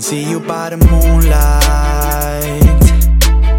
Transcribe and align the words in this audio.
can 0.00 0.08
see 0.08 0.30
you 0.30 0.40
by 0.40 0.70
the 0.70 0.78
moonlight. 0.78 1.34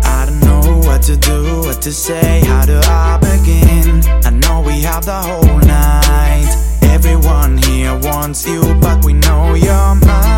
I 0.04 0.26
don't 0.26 0.40
know 0.40 0.80
what 0.88 1.04
to 1.04 1.16
do, 1.16 1.62
what 1.62 1.82
to 1.84 1.92
say, 1.92 2.42
how 2.46 2.66
do 2.66 2.80
I 2.84 3.20
begin? 3.22 4.02
I 4.26 4.32
know 4.32 4.62
we 4.62 4.82
have 4.82 5.06
the 5.06 5.22
whole 5.28 5.60
night. 5.60 6.50
Everyone 6.82 7.58
here 7.58 7.96
wants 7.96 8.48
you, 8.48 8.62
but 8.82 9.06
we 9.06 9.14
know 9.14 9.54
you're 9.54 9.96
mine, 10.08 10.31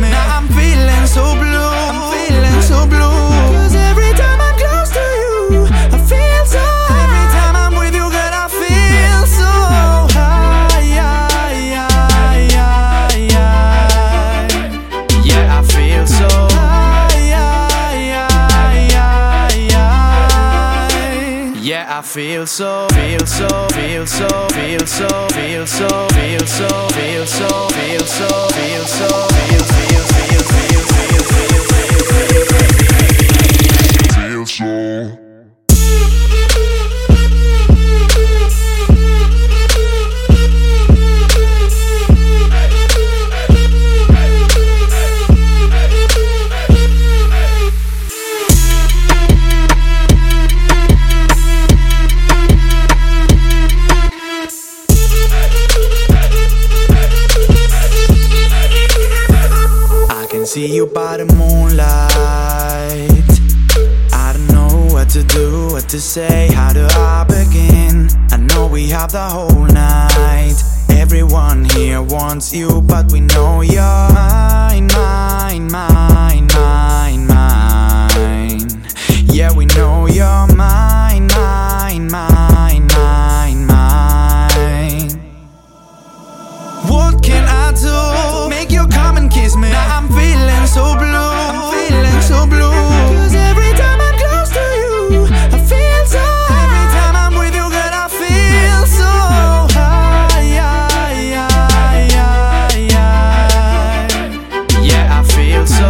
me. 0.00 0.10
Now 0.10 0.36
I'm 0.38 0.48
feeling 0.48 1.06
so 1.06 1.34
blue. 1.34 1.72
I'm 1.86 2.00
feeling 2.12 2.62
so 2.62 2.86
blue. 2.86 2.98
Cause 3.54 3.74
every 3.74 4.12
time 4.14 4.40
I'm 4.40 4.56
close 4.62 4.90
to 4.98 5.00
you, 5.00 5.66
I 5.96 5.98
feel 6.10 6.44
so 6.46 6.64
high. 6.90 7.04
Every 7.04 7.26
time 7.36 7.54
I'm 7.56 7.74
with 7.80 7.94
you, 7.94 8.06
girl, 8.16 8.34
I 8.44 8.48
feel 8.48 9.22
so 9.38 9.50
high. 10.16 10.78
high, 10.78 11.28
high, 11.82 12.48
high, 12.58 13.28
high. 13.36 15.22
Yeah, 15.24 15.58
I 15.58 15.62
feel 15.62 16.06
so. 16.06 16.28
Yeah, 21.60 21.98
I 21.98 22.00
feel 22.02 22.46
so, 22.46 22.86
feel 22.94 23.26
so, 23.26 23.48
feel 23.74 24.06
so, 24.06 24.28
feel 24.54 24.86
so, 24.86 25.28
feel 25.34 25.66
so, 25.66 25.88
feel 26.14 26.46
so, 26.46 26.88
feel 26.88 27.26
so, 27.26 27.68
feel 27.68 28.06
so, 28.06 28.48
feel 28.48 28.86
so, 28.86 29.27
see 60.58 60.74
you 60.74 60.86
by 60.86 61.16
the 61.16 61.26
moonlight. 61.36 61.78
I 64.12 64.32
don't 64.32 64.48
know 64.56 64.92
what 64.92 65.08
to 65.10 65.22
do, 65.22 65.68
what 65.68 65.88
to 65.90 66.00
say, 66.00 66.48
how 66.52 66.72
do 66.72 66.84
I 66.90 67.24
begin? 67.28 68.08
I 68.32 68.38
know 68.38 68.66
we 68.66 68.88
have 68.88 69.12
the 69.12 69.28
whole 69.36 69.66
night. 69.66 70.56
Everyone 70.90 71.64
here 71.76 72.02
wants 72.02 72.52
you, 72.52 72.82
but 72.82 73.12
we 73.12 73.20
know 73.20 73.60
you're 73.60 74.08
mine, 74.18 74.88
mine, 74.88 75.27
so 90.68 90.94
blue. 90.96 91.08
I'm 91.08 91.72
feeling 91.72 92.20
so 92.20 92.46
blue. 92.46 92.70
Cause 93.16 93.34
every 93.34 93.72
time 93.72 94.00
I'm 94.00 94.14
close 94.22 94.50
to 94.50 94.64
you, 94.84 95.24
I 95.56 95.58
feel 95.70 96.02
so. 96.14 96.24
Every 96.62 96.86
time 96.96 97.16
I'm 97.16 97.34
with 97.40 97.54
you, 97.54 97.66
girl, 97.74 97.94
I 98.04 98.08
feel 98.20 98.82
so 98.86 99.10
high. 99.74 100.58
high, 100.60 101.30
high, 101.40 102.08
high, 102.18 102.88
high. 102.92 104.10
Yeah, 104.82 105.18
I 105.18 105.22
feel 105.24 105.66
so. 105.66 105.88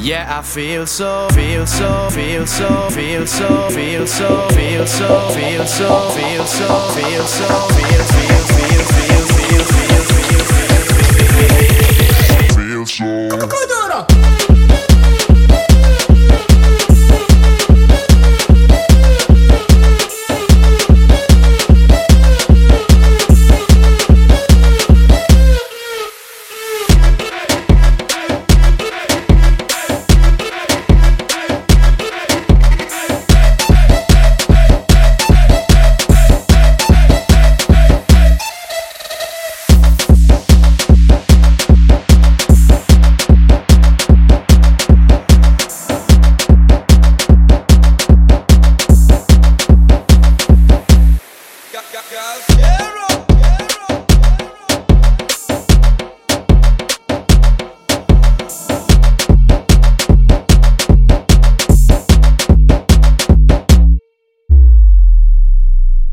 Yeah, 0.00 0.38
I 0.38 0.42
feel 0.42 0.86
so, 0.86 1.28
feel 1.32 1.66
so, 1.66 2.08
feel 2.10 2.46
so, 2.46 2.88
feel 2.90 3.26
so, 3.26 3.68
feel 3.68 4.06
so, 4.06 4.48
feel 4.48 4.86
so, 4.86 4.86
feel 4.86 4.86
so, 4.86 5.30
feel 5.34 5.66
so, 5.66 6.10
feel 6.10 6.46
so, 6.46 6.66
feel, 6.94 7.26
feel, 7.26 7.68
feel, 7.68 8.04
feel, 8.04 8.47